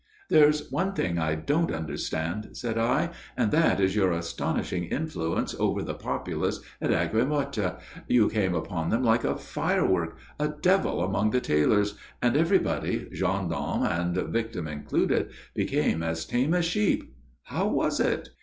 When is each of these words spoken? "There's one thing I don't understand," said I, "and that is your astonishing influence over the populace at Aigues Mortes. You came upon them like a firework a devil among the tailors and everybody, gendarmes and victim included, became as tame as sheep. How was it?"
"There's 0.31 0.71
one 0.71 0.93
thing 0.93 1.19
I 1.19 1.35
don't 1.35 1.71
understand," 1.71 2.57
said 2.57 2.75
I, 2.75 3.11
"and 3.37 3.51
that 3.51 3.79
is 3.79 3.95
your 3.95 4.13
astonishing 4.13 4.85
influence 4.85 5.53
over 5.59 5.83
the 5.83 5.93
populace 5.93 6.59
at 6.81 6.89
Aigues 6.89 7.27
Mortes. 7.27 7.73
You 8.07 8.27
came 8.27 8.55
upon 8.55 8.89
them 8.89 9.03
like 9.03 9.23
a 9.23 9.35
firework 9.37 10.17
a 10.39 10.47
devil 10.47 11.03
among 11.03 11.29
the 11.29 11.39
tailors 11.39 11.99
and 12.19 12.35
everybody, 12.35 13.09
gendarmes 13.13 13.85
and 13.87 14.15
victim 14.33 14.67
included, 14.67 15.29
became 15.53 16.01
as 16.01 16.25
tame 16.25 16.55
as 16.55 16.65
sheep. 16.65 17.13
How 17.43 17.67
was 17.67 17.99
it?" 17.99 18.29